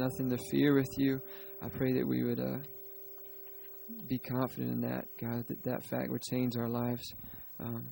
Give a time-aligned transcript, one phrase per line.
[0.00, 1.20] nothing to fear with you.
[1.62, 2.56] I pray that we would uh,
[4.08, 7.02] be confident in that, God, that that fact would change our lives,
[7.58, 7.86] um,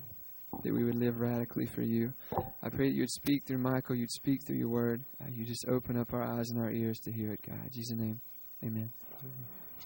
[0.63, 2.11] that we would live radically for you.
[2.63, 5.03] I pray that you would speak through Michael, you'd speak through your word.
[5.21, 7.59] Uh, you just open up our eyes and our ears to hear it, God.
[7.63, 8.19] In Jesus' name,
[8.63, 8.89] amen.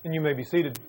[0.05, 0.79] And you may be seated.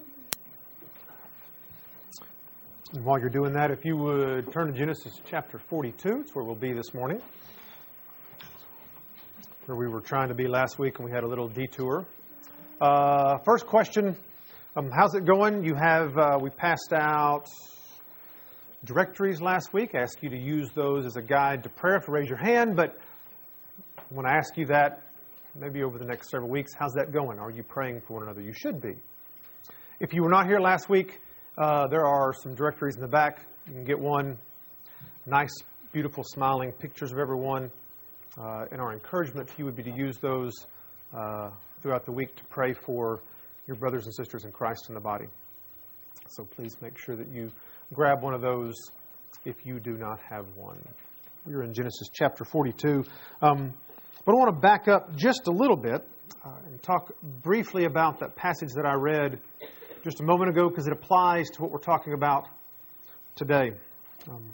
[2.92, 6.44] And while you're doing that, if you would turn to Genesis chapter 42, it's where
[6.44, 7.20] we'll be this morning.
[9.66, 12.04] Where we were trying to be last week and we had a little detour.
[12.82, 14.14] Uh, first question
[14.76, 15.64] um, How's it going?
[15.64, 17.46] You have, uh, we passed out
[18.84, 19.94] directories last week.
[19.94, 21.98] I asked you to use those as a guide to prayer.
[22.06, 22.98] You raise your hand, but
[24.10, 25.00] when I ask you that,
[25.58, 27.38] maybe over the next several weeks, how's that going?
[27.38, 28.42] Are you praying for one another?
[28.42, 28.96] You should be.
[29.98, 31.20] If you were not here last week,
[31.56, 33.38] uh, there are some directories in the back.
[33.66, 34.36] You can get one.
[35.24, 35.54] Nice,
[35.90, 37.70] beautiful, smiling pictures of everyone.
[38.38, 40.52] Uh, and our encouragement to you would be to use those
[41.16, 41.50] uh,
[41.82, 43.20] throughout the week to pray for
[43.66, 45.26] your brothers and sisters in Christ in the body.
[46.28, 47.50] So please make sure that you
[47.92, 48.74] grab one of those
[49.44, 50.78] if you do not have one.
[51.46, 53.04] We're in Genesis chapter 42.
[53.42, 53.72] Um,
[54.24, 56.06] but I want to back up just a little bit
[56.44, 59.38] uh, and talk briefly about that passage that I read
[60.02, 62.48] just a moment ago because it applies to what we're talking about
[63.36, 63.72] today.
[64.28, 64.50] Um,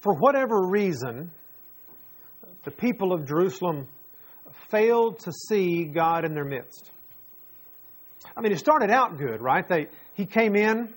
[0.00, 1.30] for whatever reason,
[2.64, 3.86] the people of Jerusalem
[4.70, 6.90] failed to see God in their midst.
[8.36, 9.66] I mean, it started out good, right?
[9.66, 10.92] They, he came in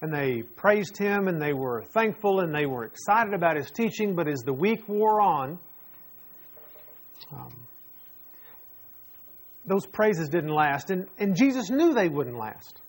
[0.00, 4.14] and they praised him and they were thankful and they were excited about his teaching,
[4.14, 5.58] but as the week wore on,
[7.32, 7.66] um,
[9.66, 10.90] those praises didn't last.
[10.90, 12.80] And, and Jesus knew they wouldn't last.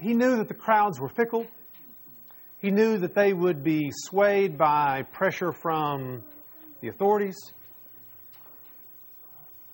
[0.00, 1.46] He knew that the crowds were fickle.
[2.62, 6.22] He knew that they would be swayed by pressure from
[6.80, 7.36] the authorities,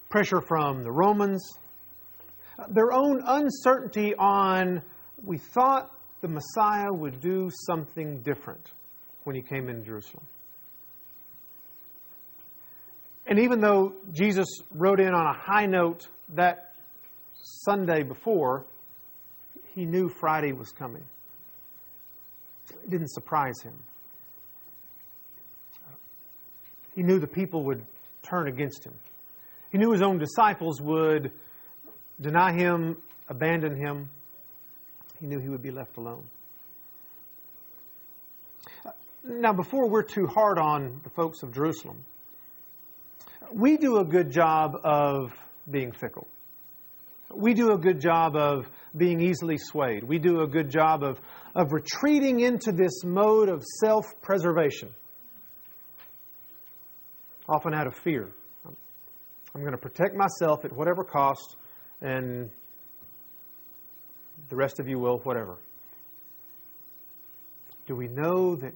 [0.08, 1.58] pressure from the Romans,
[2.70, 4.80] their own uncertainty on,
[5.22, 5.90] we thought
[6.22, 8.72] the Messiah would do something different
[9.24, 10.24] when he came into Jerusalem.
[13.26, 16.72] And even though Jesus rode in on a high note that
[17.66, 18.64] Sunday before,
[19.74, 21.04] he knew Friday was coming.
[22.88, 23.74] Didn't surprise him.
[26.94, 27.84] He knew the people would
[28.22, 28.94] turn against him.
[29.70, 31.30] He knew his own disciples would
[32.20, 32.96] deny him,
[33.28, 34.08] abandon him.
[35.20, 36.24] He knew he would be left alone.
[39.24, 42.04] Now, before we're too hard on the folks of Jerusalem,
[43.52, 45.32] we do a good job of
[45.70, 46.26] being fickle.
[47.34, 48.66] We do a good job of
[48.96, 50.02] being easily swayed.
[50.02, 51.20] We do a good job of,
[51.54, 54.90] of retreating into this mode of self preservation,
[57.48, 58.28] often out of fear.
[59.54, 61.56] I'm going to protect myself at whatever cost,
[62.00, 62.50] and
[64.48, 65.58] the rest of you will, whatever.
[67.86, 68.72] Do we know that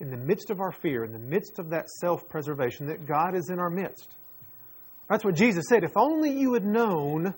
[0.00, 3.34] in the midst of our fear, in the midst of that self preservation, that God
[3.34, 4.08] is in our midst.
[5.10, 5.84] That's what Jesus said.
[5.84, 7.34] If only you had known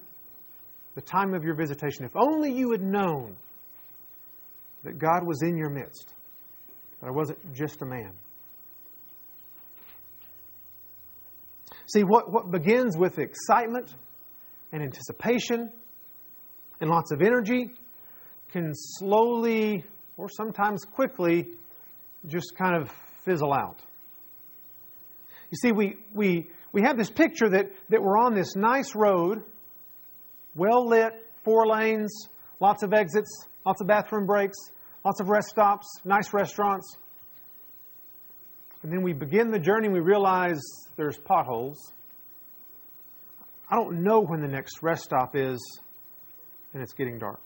[0.95, 3.37] the time of your visitation, if only you had known
[4.84, 6.15] that God was in your midst,
[7.01, 8.12] that I wasn't just a man.
[11.87, 13.95] See, what, what begins with excitement
[14.73, 15.73] and anticipation
[16.81, 17.71] and lots of energy
[18.53, 19.84] can slowly
[20.17, 21.49] or sometimes quickly
[22.27, 22.91] just kind of
[23.25, 23.78] fizzle out.
[25.51, 29.43] You see, we, we, we have this picture that, that we're on this nice road,
[30.55, 31.12] well lit,
[31.44, 32.28] four lanes,
[32.61, 34.56] lots of exits, lots of bathroom breaks,
[35.05, 36.97] lots of rest stops, nice restaurants.
[38.83, 40.60] And then we begin the journey and we realize
[40.97, 41.93] there's potholes.
[43.71, 45.59] I don't know when the next rest stop is,
[46.72, 47.41] and it's getting dark.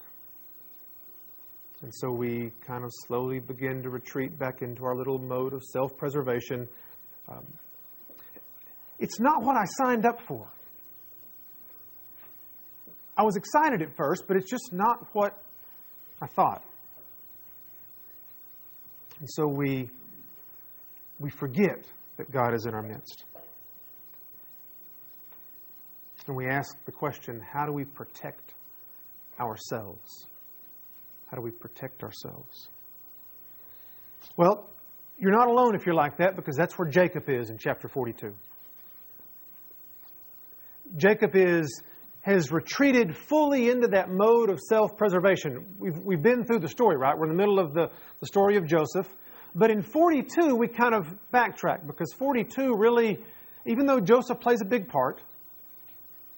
[1.82, 5.62] And so we kind of slowly begin to retreat back into our little mode of
[5.62, 6.66] self preservation.
[7.28, 7.44] Um,
[8.99, 10.49] it's not what I signed up for.
[13.16, 15.38] I was excited at first, but it's just not what
[16.20, 16.64] I thought.
[19.20, 19.88] And so we,
[21.19, 21.84] we forget
[22.16, 23.25] that God is in our midst.
[26.26, 28.55] And we ask the question how do we protect
[29.40, 30.26] ourselves?
[31.26, 32.69] How do we protect ourselves?
[34.37, 34.69] Well,
[35.19, 38.34] you're not alone if you're like that because that's where Jacob is in chapter 42.
[40.96, 41.82] Jacob is,
[42.25, 45.67] has retreated fully into that mode of self preservation.
[45.79, 47.17] We've, we've been through the story, right?
[47.17, 47.91] We're in the middle of the,
[48.21, 49.06] the story of Joseph.
[49.55, 53.21] But in 42, we kind of backtrack because 42 really,
[53.67, 55.21] even though Joseph plays a big part,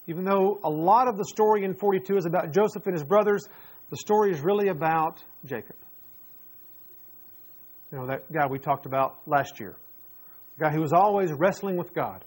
[0.09, 3.49] even though a lot of the story in 42 is about Joseph and his brothers,
[3.91, 5.77] the story is really about Jacob.
[7.93, 9.77] You know, that guy we talked about last year.
[10.59, 12.25] The guy who was always wrestling with God,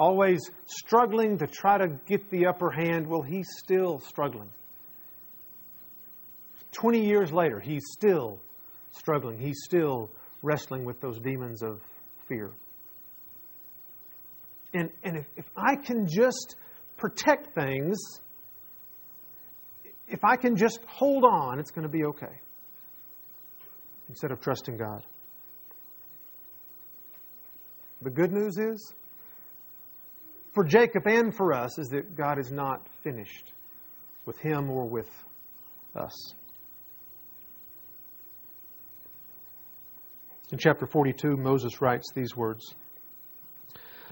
[0.00, 3.06] always struggling to try to get the upper hand.
[3.06, 4.48] Well, he's still struggling.
[6.72, 8.40] 20 years later, he's still
[8.92, 9.38] struggling.
[9.38, 10.10] He's still
[10.42, 11.80] wrestling with those demons of
[12.28, 12.50] fear.
[14.72, 16.56] And, and if, if I can just
[16.96, 17.98] protect things,
[20.08, 22.40] if I can just hold on, it's going to be okay.
[24.08, 25.04] Instead of trusting God.
[28.02, 28.94] The good news is,
[30.52, 33.52] for Jacob and for us, is that God is not finished
[34.26, 35.08] with him or with
[35.94, 36.34] us.
[40.52, 42.74] In chapter 42, Moses writes these words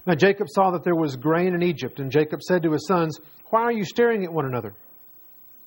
[0.07, 3.19] Now Jacob saw that there was grain in Egypt, and Jacob said to his sons,
[3.49, 4.73] Why are you staring at one another?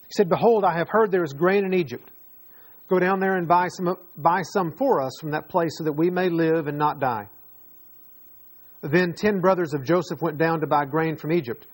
[0.02, 2.10] He said, Behold, I have heard there is grain in Egypt.
[2.88, 5.92] Go down there and buy some, buy some for us from that place so that
[5.92, 7.28] we may live and not die.
[8.82, 11.67] Then ten brothers of Joseph went down to buy grain from Egypt.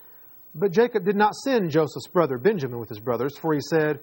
[0.53, 3.99] But Jacob did not send Joseph's brother Benjamin with his brothers, for he said,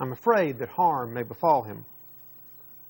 [0.00, 1.84] I'm afraid that harm may befall him.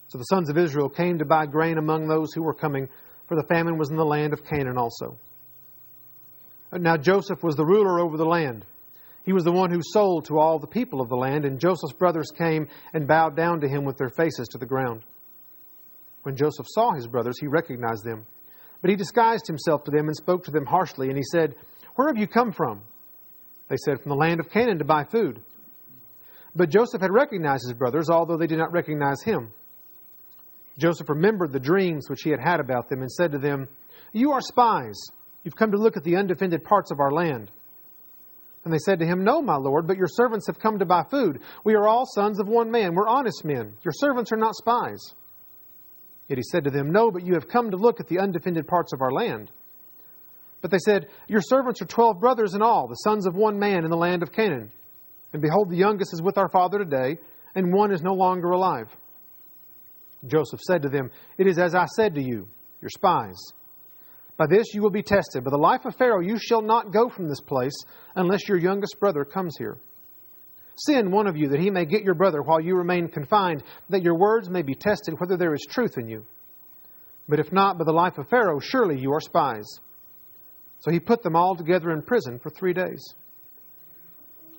[0.08, 2.88] So the sons of Israel came to buy grain among those who were coming,
[3.26, 5.18] for the famine was in the land of Canaan also.
[6.72, 8.64] Now Joseph was the ruler over the land.
[9.24, 11.92] He was the one who sold to all the people of the land, and Joseph's
[11.92, 15.02] brothers came and bowed down to him with their faces to the ground.
[16.22, 18.26] When Joseph saw his brothers, he recognized them.
[18.80, 21.54] But he disguised himself to them and spoke to them harshly, and he said,
[21.96, 22.82] Where have you come from?
[23.68, 25.42] They said, From the land of Canaan to buy food.
[26.54, 29.52] But Joseph had recognized his brothers, although they did not recognize him.
[30.78, 33.68] Joseph remembered the dreams which he had had about them and said to them,
[34.12, 34.96] You are spies.
[35.42, 37.50] You've come to look at the undefended parts of our land.
[38.64, 41.04] And they said to him, No, my lord, but your servants have come to buy
[41.10, 41.40] food.
[41.64, 42.94] We are all sons of one man.
[42.94, 43.74] We're honest men.
[43.82, 45.14] Your servants are not spies.
[46.28, 48.66] Yet he said to them, No, but you have come to look at the undefended
[48.66, 49.50] parts of our land.
[50.60, 53.84] But they said, Your servants are twelve brothers in all, the sons of one man
[53.84, 54.70] in the land of Canaan.
[55.32, 57.18] And behold, the youngest is with our father today,
[57.54, 58.88] and one is no longer alive.
[60.26, 62.48] Joseph said to them, It is as I said to you,
[62.80, 63.38] your spies.
[64.36, 65.44] By this you will be tested.
[65.44, 67.76] By the life of Pharaoh you shall not go from this place
[68.14, 69.78] unless your youngest brother comes here.
[70.86, 74.02] Send one of you that he may get your brother while you remain confined, that
[74.02, 76.24] your words may be tested whether there is truth in you.
[77.28, 79.66] But if not, by the life of Pharaoh, surely you are spies.
[80.78, 83.04] So he put them all together in prison for three days.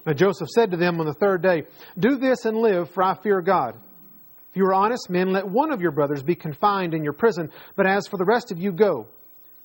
[0.06, 1.63] Now Joseph said to them on the third day,
[1.98, 3.75] Do this and live, for I fear God.
[4.50, 7.50] If you are honest men, let one of your brothers be confined in your prison,
[7.77, 9.07] but as for the rest of you, go.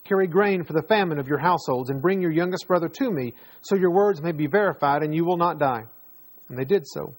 [0.04, 3.34] Carry grain for the famine of your households, and bring your youngest brother to me,
[3.62, 5.84] so your words may be verified, and you will not die.
[6.54, 7.12] And they did so.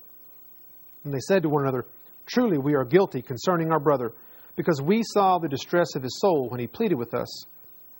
[1.03, 1.85] And they said to one another,
[2.25, 4.13] Truly we are guilty concerning our brother,
[4.55, 7.45] because we saw the distress of his soul when he pleaded with us,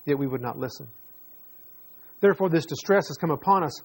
[0.06, 0.88] yet we would not listen.
[2.22, 3.82] Therefore this distress has come upon us.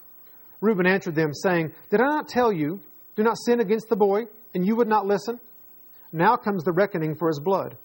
[0.62, 2.80] Reuben answered them, saying, Did I not tell you,
[3.18, 5.38] do not sin against the boy, and you would not listen?
[6.14, 7.76] Now comes the reckoning for his blood.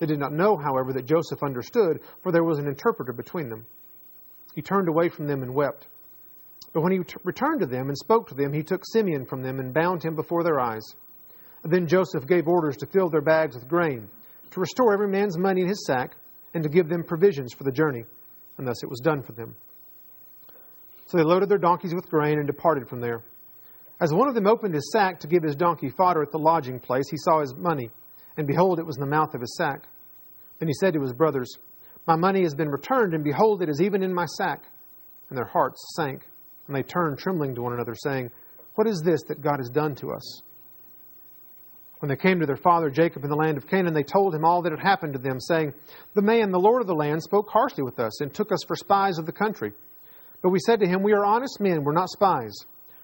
[0.00, 3.64] They did not know, however, that Joseph understood, for there was an interpreter between them.
[4.56, 5.86] He turned away from them and wept.
[6.72, 9.58] But when he returned to them and spoke to them, he took Simeon from them
[9.58, 10.82] and bound him before their eyes.
[11.62, 14.08] Then Joseph gave orders to fill their bags with grain,
[14.50, 16.16] to restore every man's money in his sack,
[16.54, 18.04] and to give them provisions for the journey.
[18.58, 19.54] And thus it was done for them.
[21.06, 23.22] So they loaded their donkeys with grain and departed from there.
[24.00, 26.78] As one of them opened his sack to give his donkey fodder at the lodging
[26.78, 27.90] place, he saw his money,
[28.36, 29.88] and behold, it was in the mouth of his sack.
[30.58, 31.50] Then he said to his brothers,
[32.06, 34.64] My money has been returned, and behold, it is even in my sack.
[35.28, 36.26] And their hearts sank,
[36.66, 38.30] and they turned trembling to one another, saying,
[38.74, 40.42] What is this that God has done to us?
[42.00, 44.44] When they came to their father Jacob in the land of Canaan, they told him
[44.44, 45.72] all that had happened to them, saying,
[46.14, 48.76] The man, the Lord of the land, spoke harshly with us, and took us for
[48.76, 49.72] spies of the country.
[50.42, 52.54] But we said to him, We are honest men, we're not spies.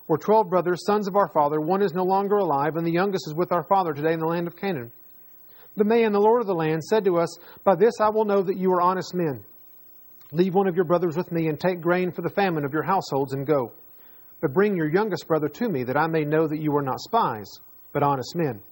[0.08, 1.60] We're twelve brothers, sons of our father.
[1.60, 4.26] One is no longer alive, and the youngest is with our father today in the
[4.26, 4.92] land of Canaan.
[5.76, 8.42] The man, the Lord of the land, said to us, By this I will know
[8.42, 9.42] that you are honest men.
[10.32, 12.82] Leave one of your brothers with me, and take grain for the famine of your
[12.82, 13.72] households, and go.
[14.40, 17.00] But bring your youngest brother to me, that I may know that you are not
[17.00, 17.48] spies,
[17.92, 18.62] but honest men.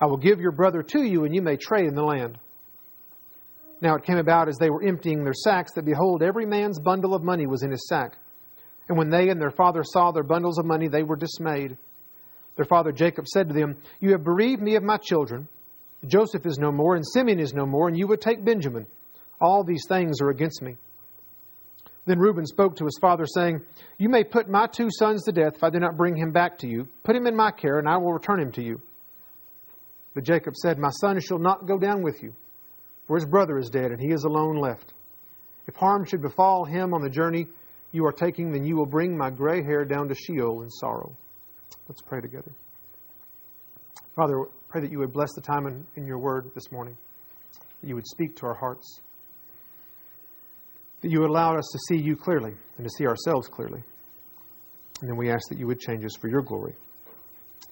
[0.00, 2.38] I will give your brother to you, and you may trade in the land.
[3.82, 7.14] Now it came about as they were emptying their sacks that, behold, every man's bundle
[7.14, 8.16] of money was in his sack.
[8.88, 11.76] And when they and their father saw their bundles of money, they were dismayed.
[12.56, 15.48] Their father Jacob said to them, You have bereaved me of my children.
[16.06, 18.86] Joseph is no more, and Simeon is no more, and you would take Benjamin.
[19.40, 20.76] All these things are against me.
[22.06, 23.60] Then Reuben spoke to his father, saying,
[23.98, 26.58] You may put my two sons to death if I do not bring him back
[26.58, 26.88] to you.
[27.04, 28.80] Put him in my care, and I will return him to you.
[30.14, 32.34] But Jacob said, My son shall not go down with you,
[33.06, 34.92] for his brother is dead, and he is alone left.
[35.66, 37.46] If harm should befall him on the journey
[37.92, 41.14] you are taking, then you will bring my gray hair down to Sheol in sorrow.
[41.88, 42.52] Let's pray together.
[44.16, 46.96] Father, pray that you would bless the time in, in your word this morning,
[47.80, 49.00] that you would speak to our hearts,
[51.00, 53.82] that you allowed us to see you clearly and to see ourselves clearly.
[55.00, 56.74] And then we ask that you would change us for your glory.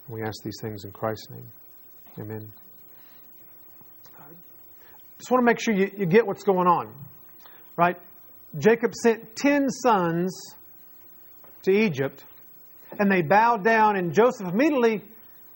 [0.07, 1.47] We ask these things in Christ's name.
[2.19, 2.51] Amen.
[5.19, 6.93] Just want to make sure you, you get what's going on,
[7.75, 7.97] right?
[8.57, 10.55] Jacob sent ten sons
[11.63, 12.23] to Egypt,
[12.97, 15.03] and they bowed down, and Joseph immediately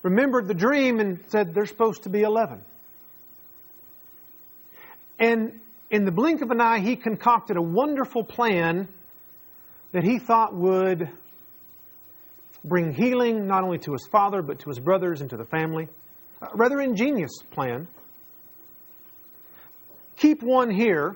[0.04, 2.62] remembered the dream and said, They're supposed to be 11.
[5.20, 5.60] And
[5.94, 8.88] in the blink of an eye, he concocted a wonderful plan
[9.92, 11.08] that he thought would
[12.66, 15.88] bring healing not only to his father, but to his brothers and to the family.
[16.42, 17.88] A rather ingenious plan.
[20.18, 21.16] Keep one here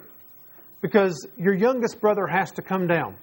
[0.81, 3.17] because your youngest brother has to come down.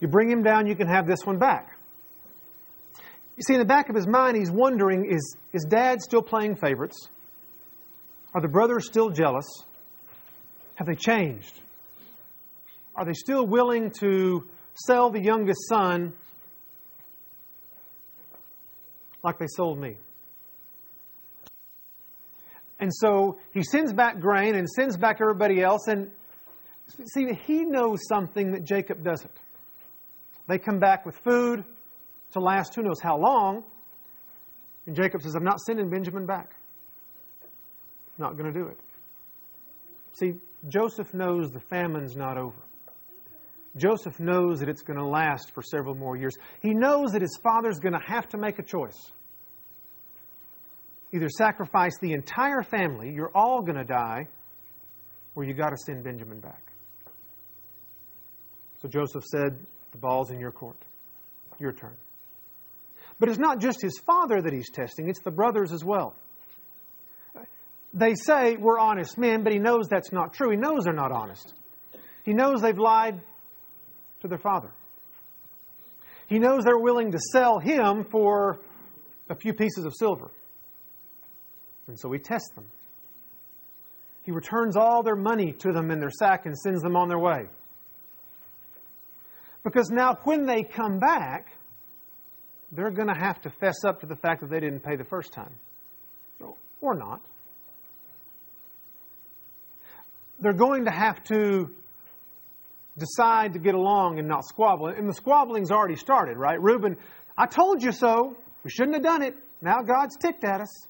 [0.00, 1.78] You bring him down, you can have this one back.
[3.36, 6.56] You see, in the back of his mind, he's wondering is, is dad still playing
[6.56, 7.08] favorites?
[8.34, 9.46] Are the brothers still jealous?
[10.76, 11.60] Have they changed?
[12.94, 14.48] Are they still willing to
[14.86, 16.12] sell the youngest son
[19.22, 19.96] like they sold me?
[22.78, 25.88] And so he sends back grain and sends back everybody else.
[25.88, 26.10] And
[27.06, 29.32] see, he knows something that Jacob doesn't.
[30.46, 31.64] They come back with food,
[32.32, 33.64] to last who knows how long.
[34.86, 36.54] And Jacob says, I'm not sending Benjamin back.
[38.18, 38.78] Not going to do it.
[40.12, 40.34] See,
[40.68, 42.56] Joseph knows the famine's not over.
[43.76, 46.34] Joseph knows that it's going to last for several more years.
[46.62, 49.12] He knows that his father's going to have to make a choice.
[51.12, 54.26] Either sacrifice the entire family, you're all going to die,
[55.34, 56.72] or you got to send Benjamin back.
[58.80, 59.58] So Joseph said,
[59.92, 60.78] The ball's in your court.
[61.58, 61.96] Your turn.
[63.18, 66.14] But it's not just his father that he's testing, it's the brothers as well.
[67.96, 70.50] They say we're honest men, but he knows that's not true.
[70.50, 71.54] He knows they're not honest.
[72.24, 73.22] He knows they've lied
[74.20, 74.70] to their father.
[76.26, 78.60] He knows they're willing to sell him for
[79.30, 80.30] a few pieces of silver.
[81.86, 82.66] And so he tests them.
[84.24, 87.18] He returns all their money to them in their sack and sends them on their
[87.18, 87.46] way.
[89.64, 91.52] Because now, when they come back,
[92.72, 95.04] they're going to have to fess up to the fact that they didn't pay the
[95.04, 95.54] first time.
[96.82, 97.22] Or not.
[100.40, 101.70] They're going to have to
[102.98, 104.86] decide to get along and not squabble.
[104.86, 106.60] And the squabbling's already started, right?
[106.60, 106.96] Reuben,
[107.36, 108.36] I told you so.
[108.64, 109.36] We shouldn't have done it.
[109.60, 110.86] Now God's ticked at us.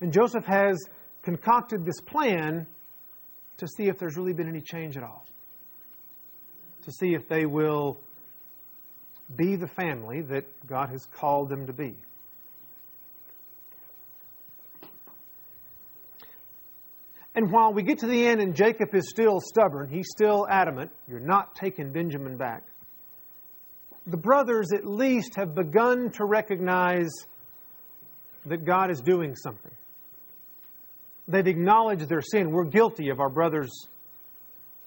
[0.00, 0.78] And Joseph has
[1.22, 2.66] concocted this plan
[3.58, 5.24] to see if there's really been any change at all.
[6.82, 7.98] To see if they will
[9.34, 11.96] be the family that God has called them to be.
[17.36, 20.90] And while we get to the end and Jacob is still stubborn, he's still adamant,
[21.06, 22.64] you're not taking Benjamin back.
[24.06, 27.10] The brothers at least have begun to recognize
[28.46, 29.72] that God is doing something.
[31.28, 32.50] They've acknowledged their sin.
[32.50, 33.88] We're guilty of our brother's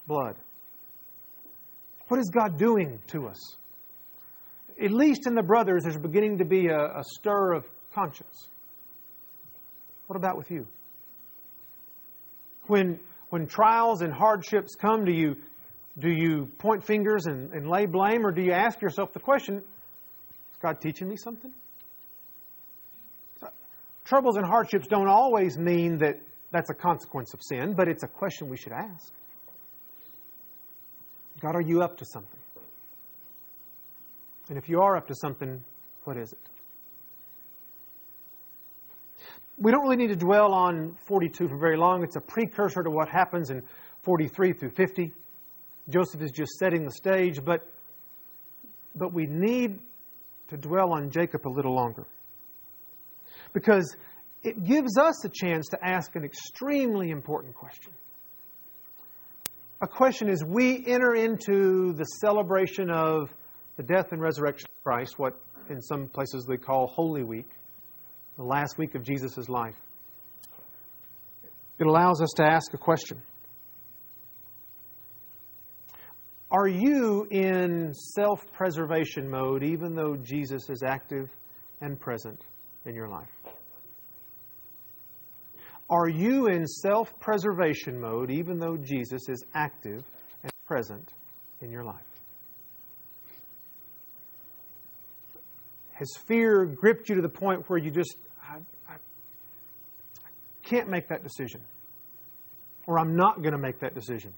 [0.08, 0.36] blood.
[2.08, 3.58] What is God doing to us?
[4.82, 8.48] at least in the brothers, there's beginning to be a, a stir of conscience.
[10.08, 10.66] What about with you?
[12.70, 13.00] When,
[13.32, 15.36] when trials and hardships come to you,
[15.98, 19.58] do you point fingers and, and lay blame, or do you ask yourself the question,
[19.58, 21.52] is God teaching me something?
[24.06, 26.20] Troubles and hardships don't always mean that
[26.52, 29.12] that's a consequence of sin, but it's a question we should ask.
[31.42, 32.40] God, are you up to something?
[34.50, 35.64] And if you are up to something,
[36.04, 36.40] what is it?
[39.60, 42.04] We don't really need to dwell on 42 for very long.
[42.04, 43.62] It's a precursor to what happens in
[44.04, 45.12] 43 through 50.
[45.90, 47.68] Joseph is just setting the stage, but,
[48.96, 49.80] but we need
[50.48, 52.06] to dwell on Jacob a little longer.
[53.52, 53.98] Because
[54.44, 57.92] it gives us a chance to ask an extremely important question.
[59.82, 63.34] A question as we enter into the celebration of
[63.76, 65.38] the death and resurrection of Christ, what
[65.70, 67.50] in some places they call Holy Week,
[68.40, 69.76] the last week of Jesus' life.
[71.78, 73.22] It allows us to ask a question
[76.50, 81.30] Are you in self preservation mode even though Jesus is active
[81.82, 82.46] and present
[82.86, 83.28] in your life?
[85.90, 90.06] Are you in self preservation mode even though Jesus is active
[90.44, 91.12] and present
[91.60, 92.06] in your life?
[95.92, 98.16] Has fear gripped you to the point where you just,
[100.70, 101.62] can't make that decision?
[102.88, 104.34] Or I'm not going to make that decision?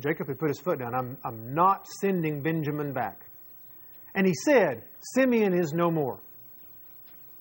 [0.00, 0.94] Jacob had put his foot down.
[0.94, 3.20] I'm, I'm not sending Benjamin back.
[4.14, 4.82] And he said,
[5.14, 6.20] Simeon is no more.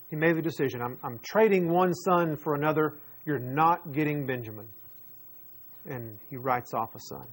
[0.10, 3.00] He made the decision I'm, I'm trading one son for another.
[3.26, 4.68] You're not getting Benjamin.
[5.86, 7.28] And he writes off a son.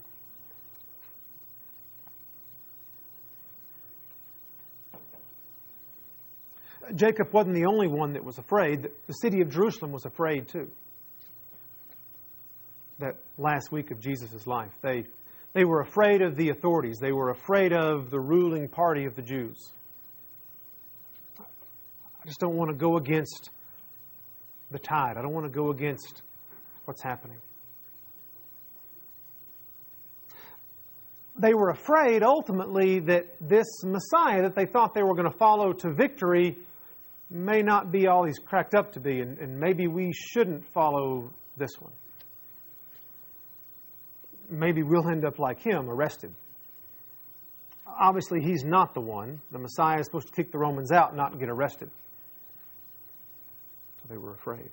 [6.95, 8.89] Jacob wasn't the only one that was afraid.
[9.07, 10.71] The city of Jerusalem was afraid too
[13.03, 14.71] that last week of Jesus' life.
[14.81, 15.05] They,
[15.53, 19.23] they were afraid of the authorities, they were afraid of the ruling party of the
[19.23, 19.73] Jews.
[21.39, 23.51] I just don't want to go against
[24.71, 26.23] the tide, I don't want to go against
[26.85, 27.39] what's happening.
[31.39, 35.73] They were afraid ultimately that this Messiah that they thought they were going to follow
[35.73, 36.57] to victory
[37.33, 41.31] may not be all he's cracked up to be, and, and maybe we shouldn't follow
[41.57, 41.93] this one
[44.53, 46.35] maybe we'll end up like him, arrested.
[47.87, 49.41] Obviously, he's not the one.
[49.51, 51.91] The Messiah is supposed to kick the Romans out, not get arrested.
[54.03, 54.71] So they were afraid.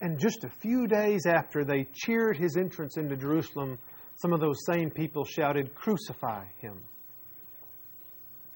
[0.00, 3.78] And just a few days after they cheered his entrance into Jerusalem,
[4.16, 6.80] some of those same people shouted, Crucify him!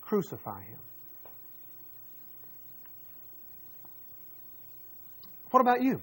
[0.01, 0.79] Crucify him!
[5.51, 6.01] What about you?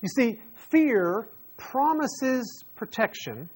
[0.00, 3.48] You see, fear promises protection,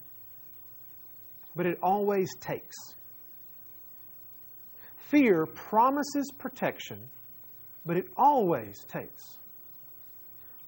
[1.55, 2.77] but it always takes.
[4.97, 7.01] Fear promises protection,
[7.87, 9.23] but it always takes.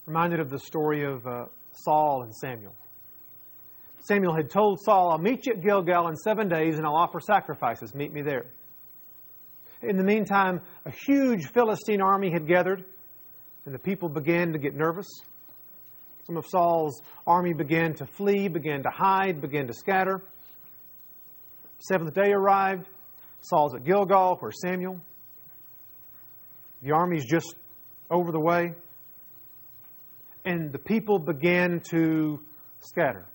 [0.07, 2.75] Reminded of the story of uh, Saul and Samuel.
[4.01, 7.21] Samuel had told Saul, I'll meet you at Gilgal in seven days and I'll offer
[7.21, 7.95] sacrifices.
[7.95, 8.47] Meet me there.
[9.83, 12.85] In the meantime, a huge Philistine army had gathered
[13.65, 15.07] and the people began to get nervous.
[16.27, 20.23] Some of Saul's army began to flee, began to hide, began to scatter.
[21.89, 22.87] Seventh day arrived.
[23.43, 25.01] Saul's at Gilgal, where Samuel.
[26.83, 27.55] The army's just
[28.11, 28.75] over the way.
[30.45, 32.41] And the people began to
[32.81, 33.27] scatter.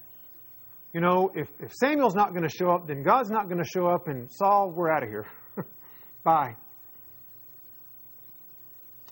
[0.96, 3.68] You know, if, if Samuel's not going to show up, then God's not going to
[3.68, 5.26] show up, and Saul, we're out of here.
[6.24, 6.56] Bye.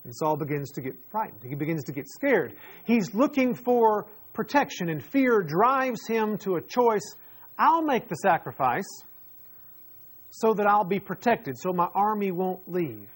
[0.06, 1.41] And Saul begins to get frightened.
[1.43, 2.56] He begins to get scared.
[2.86, 7.04] He's looking for protection, and fear drives him to a choice
[7.60, 8.88] I'll make the sacrifice
[10.30, 13.10] so that I'll be protected, so my army won't leave.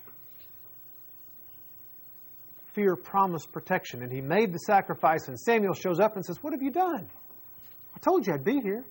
[2.74, 6.52] Fear promised protection, and he made the sacrifice, and Samuel shows up and says, What
[6.52, 7.08] have you done?
[7.98, 8.86] I told you I'd be here.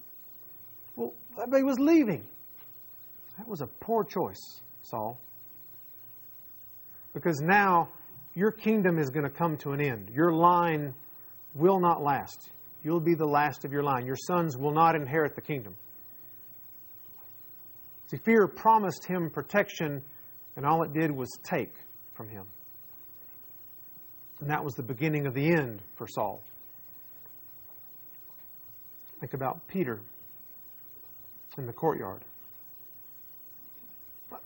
[0.96, 2.26] Well, everybody was leaving.
[3.38, 5.20] That was a poor choice, Saul
[7.16, 7.88] because now
[8.34, 10.10] your kingdom is going to come to an end.
[10.14, 10.92] Your line
[11.54, 12.50] will not last.
[12.84, 14.04] You'll be the last of your line.
[14.04, 15.74] Your sons will not inherit the kingdom.
[18.08, 20.02] See, fear promised him protection,
[20.56, 21.72] and all it did was take
[22.12, 22.44] from him.
[24.40, 26.42] And that was the beginning of the end for Saul.
[29.20, 30.00] Think about Peter
[31.58, 32.22] in the courtyard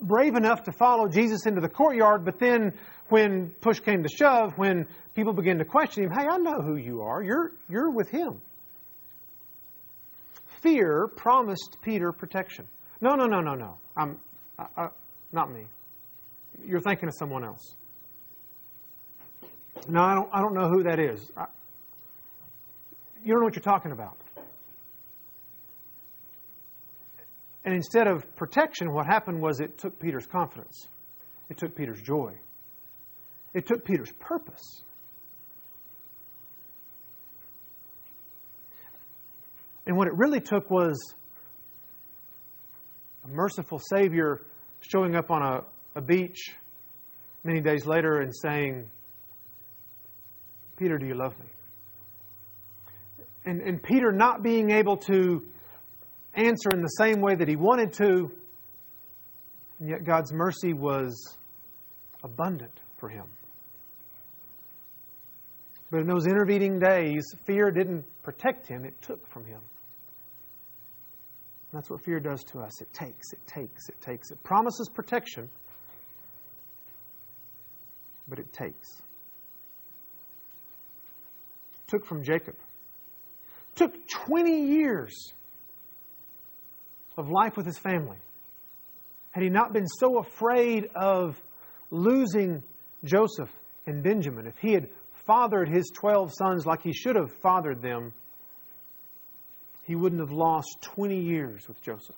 [0.00, 2.72] brave enough to follow Jesus into the courtyard, but then
[3.08, 6.76] when push came to shove, when people began to question him, hey, I know who
[6.76, 7.22] you are.
[7.22, 8.40] You're, you're with him.
[10.62, 12.66] Fear promised Peter protection.
[13.00, 13.78] No, no, no, no, no.
[13.96, 14.18] I'm,
[14.58, 14.86] I, I,
[15.32, 15.64] not me.
[16.66, 17.74] You're thinking of someone else.
[19.88, 21.30] No, I don't, I don't know who that is.
[21.36, 21.46] I,
[23.24, 24.18] you don't know what you're talking about.
[27.64, 30.88] And instead of protection, what happened was it took Peter's confidence,
[31.48, 32.32] it took Peter's joy,
[33.54, 34.82] it took Peter's purpose.
[39.86, 41.14] And what it really took was
[43.24, 44.40] a merciful Savior
[44.80, 45.64] showing up on a,
[45.96, 46.38] a beach
[47.44, 48.88] many days later and saying,
[50.76, 51.46] Peter, do you love me?
[53.44, 55.44] And, and Peter not being able to
[56.34, 58.30] answer in the same way that he wanted to,
[59.78, 61.36] and yet God's mercy was
[62.22, 63.26] abundant for him.
[65.90, 69.60] But in those intervening days, fear didn't protect him, it took from him.
[71.72, 72.80] That's what fear does to us.
[72.80, 74.30] It takes, it takes, it takes.
[74.30, 75.48] It promises protection,
[78.28, 79.02] but it takes.
[81.74, 82.54] It took from Jacob.
[82.54, 85.32] It took 20 years
[87.20, 88.16] of life with his family.
[89.30, 91.40] Had he not been so afraid of
[91.90, 92.62] losing
[93.04, 93.50] Joseph
[93.86, 94.88] and Benjamin, if he had
[95.26, 98.12] fathered his 12 sons like he should have fathered them,
[99.84, 102.16] he wouldn't have lost 20 years with Joseph.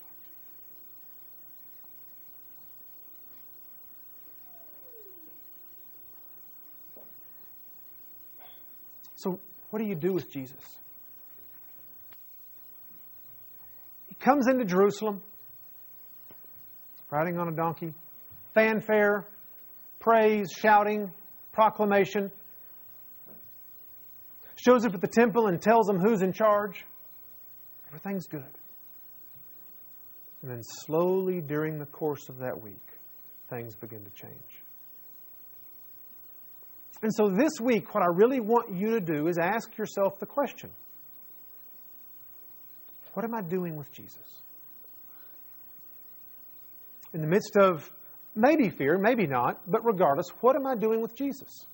[9.16, 9.38] So,
[9.70, 10.81] what do you do with Jesus?
[14.22, 15.20] Comes into Jerusalem
[17.10, 17.92] riding on a donkey,
[18.54, 19.26] fanfare,
[20.00, 21.10] praise, shouting,
[21.52, 22.30] proclamation.
[24.56, 26.84] Shows up at the temple and tells them who's in charge.
[27.88, 28.58] Everything's good.
[30.40, 32.86] And then slowly during the course of that week,
[33.50, 34.40] things begin to change.
[37.02, 40.26] And so this week, what I really want you to do is ask yourself the
[40.26, 40.70] question
[43.14, 44.42] What am I doing with Jesus?
[47.12, 47.90] In the midst of
[48.34, 51.66] maybe fear, maybe not, but regardless, what am I doing with Jesus?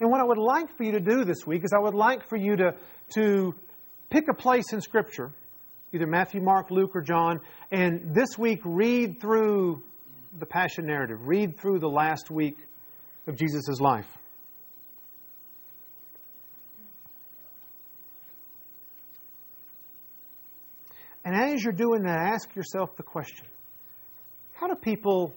[0.00, 2.28] And what I would like for you to do this week is I would like
[2.28, 2.74] for you to,
[3.16, 3.54] to
[4.10, 5.30] pick a place in Scripture,
[5.92, 9.82] either Matthew, Mark, Luke, or John, and this week read through
[10.38, 12.56] the Passion narrative, read through the last week
[13.26, 14.08] of Jesus' life.
[21.24, 23.46] And as you're doing that, ask yourself the question
[24.52, 25.34] how do people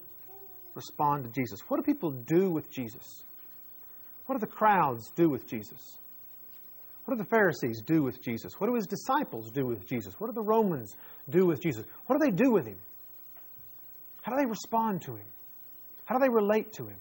[0.75, 1.59] respond to Jesus?
[1.67, 3.23] What do people do with Jesus?
[4.25, 5.97] What do the crowds do with Jesus?
[7.05, 8.53] What do the Pharisees do with Jesus?
[8.59, 10.13] What do his disciples do with Jesus?
[10.19, 10.95] What do the Romans
[11.29, 11.85] do with Jesus?
[12.05, 12.77] What do they do with him?
[14.21, 15.25] How do they respond to him?
[16.03, 16.97] How do they relate to him?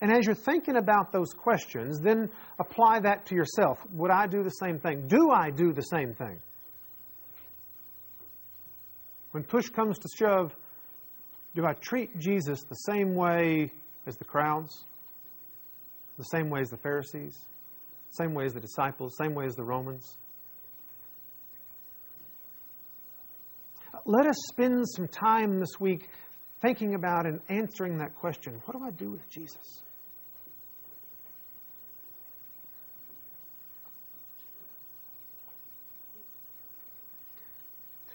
[0.00, 3.78] And as you're thinking about those questions, then apply that to yourself.
[3.92, 5.06] Would I do the same thing?
[5.08, 6.38] Do I do the same thing?
[9.30, 10.54] When push comes to shove,
[11.54, 13.70] do I treat Jesus the same way
[14.06, 14.84] as the crowds?
[16.18, 17.38] The same way as the Pharisees?
[18.10, 19.14] Same way as the disciples?
[19.20, 20.16] Same way as the Romans?
[24.04, 26.08] Let us spend some time this week
[26.60, 29.82] thinking about and answering that question what do I do with Jesus?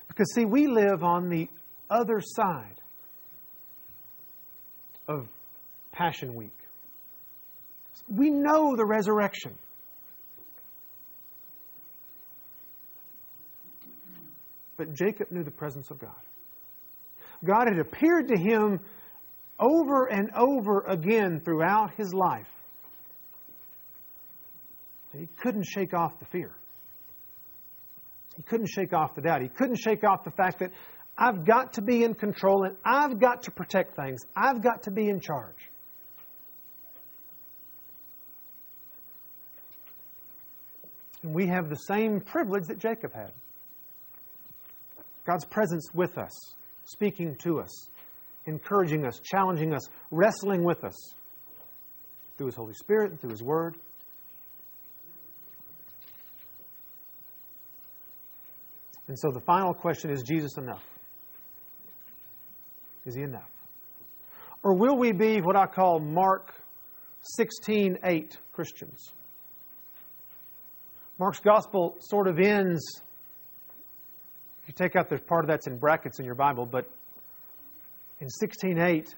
[0.08, 1.48] Because, see, we live on the
[1.90, 2.82] other side
[5.08, 5.28] of
[5.94, 6.58] Passion Week.
[8.10, 9.54] We know the resurrection.
[14.76, 16.12] But Jacob knew the presence of God.
[17.44, 18.80] God had appeared to him
[19.60, 22.48] over and over again throughout his life.
[25.18, 26.52] He couldn't shake off the fear.
[28.38, 29.42] He couldn't shake off the doubt.
[29.42, 30.72] He couldn't shake off the fact that
[31.18, 34.22] I've got to be in control and I've got to protect things.
[34.36, 35.70] I've got to be in charge.
[41.24, 43.32] And we have the same privilege that Jacob had
[45.26, 46.32] God's presence with us,
[46.92, 47.90] speaking to us,
[48.46, 50.96] encouraging us, challenging us, wrestling with us
[52.38, 53.76] through His Holy Spirit and through His Word.
[59.08, 60.84] And so the final question is Jesus enough?
[63.06, 63.50] Is he enough?
[64.64, 66.54] Or will we be what I call Mark
[67.22, 69.12] 16 8 Christians?
[71.20, 73.02] Mark's gospel sort of ends,
[74.62, 76.90] if you take out the part of that's in brackets in your Bible, but
[78.20, 79.16] in 16:8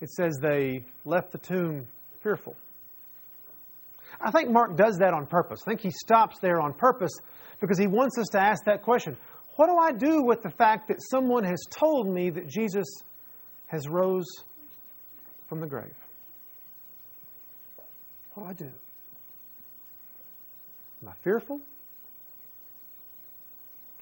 [0.00, 1.86] it says they left the tomb
[2.22, 2.56] fearful.
[4.20, 5.62] I think Mark does that on purpose.
[5.66, 7.12] I think he stops there on purpose
[7.60, 9.16] because he wants us to ask that question.
[9.56, 12.86] What do I do with the fact that someone has told me that Jesus
[13.66, 14.26] has rose
[15.48, 15.94] from the grave?
[18.34, 18.72] What do I do?
[21.02, 21.60] Am I fearful?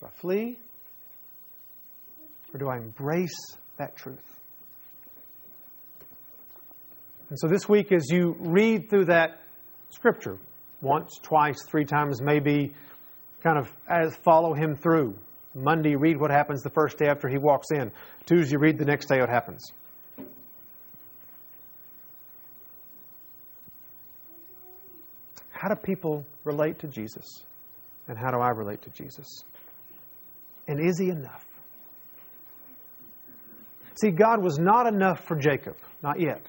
[0.00, 0.58] Do I flee?
[2.52, 4.40] Or do I embrace that truth?
[7.28, 9.40] And so this week, as you read through that
[9.90, 10.38] scripture,
[10.82, 12.72] once, twice, three times, maybe,
[13.42, 15.16] kind of as follow him through.
[15.54, 17.92] Monday, read what happens the first day after he walks in.
[18.26, 19.72] Tuesday, read the next day what happens.
[25.50, 27.26] How do people relate to Jesus?
[28.08, 29.44] And how do I relate to Jesus?
[30.70, 31.44] And is he enough?
[34.00, 36.46] See, God was not enough for Jacob, not yet.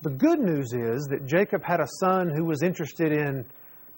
[0.00, 3.44] The good news is that Jacob had a son who was interested in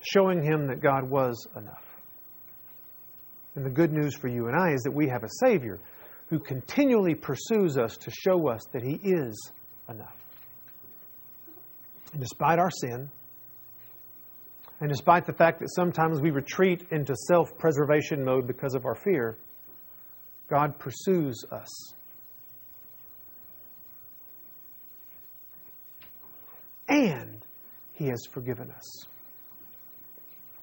[0.00, 1.84] showing him that God was enough.
[3.54, 5.78] And the good news for you and I is that we have a Savior
[6.26, 9.52] who continually pursues us to show us that He is
[9.88, 10.16] enough.
[12.12, 13.08] And despite our sin,
[14.80, 18.94] and despite the fact that sometimes we retreat into self preservation mode because of our
[18.94, 19.38] fear,
[20.48, 21.94] God pursues us.
[26.88, 27.44] And
[27.92, 29.06] He has forgiven us.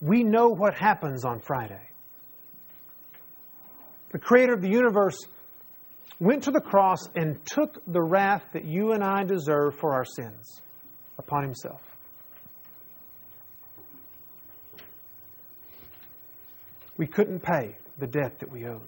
[0.01, 1.81] We know what happens on Friday.
[4.11, 5.17] The Creator of the universe
[6.19, 10.05] went to the cross and took the wrath that you and I deserve for our
[10.05, 10.61] sins
[11.17, 11.81] upon Himself.
[17.01, 18.87] We couldn't pay the debt that we owed.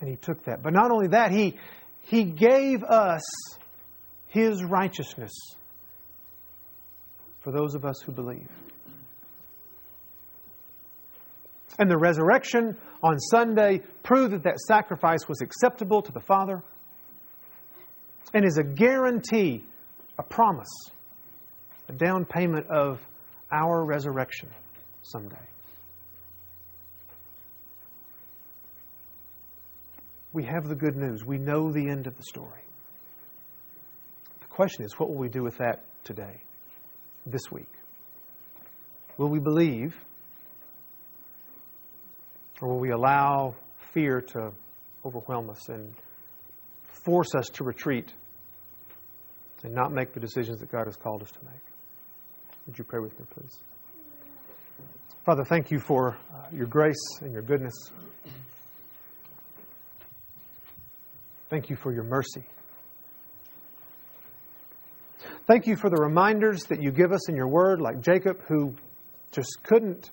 [0.00, 0.64] And He took that.
[0.64, 1.54] But not only that, He,
[2.00, 3.22] he gave us
[4.26, 5.30] His righteousness
[7.44, 8.48] for those of us who believe.
[11.78, 16.64] And the resurrection on Sunday proved that that sacrifice was acceptable to the Father
[18.34, 19.62] and is a guarantee,
[20.18, 20.90] a promise,
[21.88, 22.98] a down payment of
[23.52, 24.48] our resurrection
[25.12, 25.36] someday.
[30.32, 31.24] We have the good news.
[31.24, 32.62] We know the end of the story.
[34.40, 36.42] The question is, what will we do with that today?
[37.26, 37.68] this week?
[39.18, 39.94] Will we believe?
[42.62, 43.54] Or will we allow
[43.92, 44.50] fear to
[45.04, 45.92] overwhelm us and
[47.04, 48.12] force us to retreat
[49.62, 51.60] and not make the decisions that God has called us to make?
[52.66, 53.58] Would you pray with me, please?
[55.26, 57.74] Father, thank you for uh, your grace and your goodness.
[61.50, 62.44] Thank you for your mercy.
[65.48, 68.72] Thank you for the reminders that you give us in your word, like Jacob, who
[69.32, 70.12] just couldn't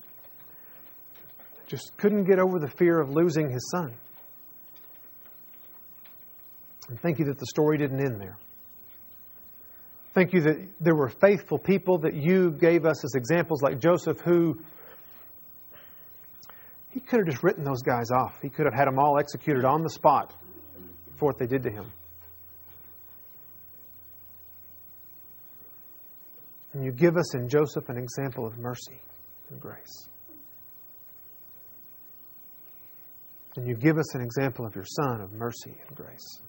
[1.68, 3.94] just couldn't get over the fear of losing his son.
[6.88, 8.36] And thank you that the story didn't end there.
[10.12, 14.20] Thank you that there were faithful people that you gave us as examples, like Joseph,
[14.20, 14.58] who
[16.94, 18.40] he could have just written those guys off.
[18.40, 20.32] He could have had them all executed on the spot
[21.16, 21.90] for what they did to him.
[26.72, 29.00] And you give us in Joseph an example of mercy
[29.50, 30.08] and grace.
[33.56, 36.42] And you give us an example of your Son of mercy and grace.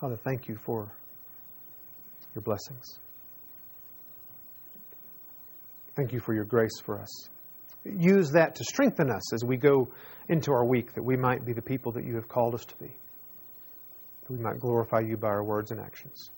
[0.00, 0.90] Father, thank you for
[2.34, 3.00] your blessings.
[5.94, 7.28] Thank you for your grace for us.
[7.84, 9.88] Use that to strengthen us as we go
[10.28, 12.76] into our week, that we might be the people that you have called us to
[12.76, 16.30] be, that we might glorify you by our words and actions.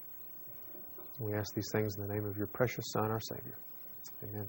[1.21, 3.59] We ask these things in the name of your precious Son, our Savior.
[4.23, 4.47] Amen.